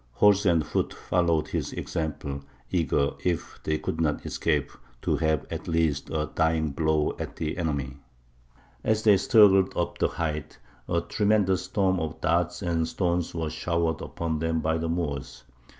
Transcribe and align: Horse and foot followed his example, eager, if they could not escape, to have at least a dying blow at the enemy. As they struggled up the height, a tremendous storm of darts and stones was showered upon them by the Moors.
Horse 0.13 0.47
and 0.47 0.65
foot 0.65 0.95
followed 0.95 1.49
his 1.49 1.73
example, 1.73 2.41
eager, 2.71 3.11
if 3.23 3.59
they 3.63 3.77
could 3.77 4.01
not 4.01 4.25
escape, 4.25 4.71
to 5.03 5.15
have 5.17 5.45
at 5.51 5.67
least 5.67 6.09
a 6.09 6.27
dying 6.33 6.71
blow 6.71 7.15
at 7.19 7.35
the 7.35 7.55
enemy. 7.55 7.97
As 8.83 9.03
they 9.03 9.15
struggled 9.17 9.77
up 9.77 9.99
the 9.99 10.07
height, 10.07 10.57
a 10.89 11.01
tremendous 11.01 11.65
storm 11.65 11.99
of 11.99 12.19
darts 12.19 12.63
and 12.63 12.87
stones 12.87 13.35
was 13.35 13.53
showered 13.53 14.01
upon 14.01 14.39
them 14.39 14.59
by 14.59 14.79
the 14.79 14.89
Moors. 14.89 15.43